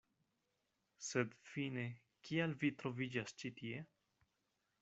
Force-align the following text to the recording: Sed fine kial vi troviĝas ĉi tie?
Sed 1.07 1.35
fine 1.51 1.85
kial 2.31 2.57
vi 2.65 2.75
troviĝas 2.81 3.39
ĉi 3.43 3.55
tie? 3.61 3.87